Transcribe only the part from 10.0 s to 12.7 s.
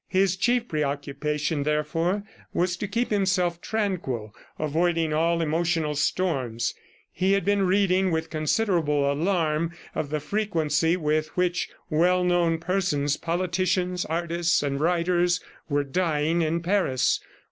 the frequency with which well known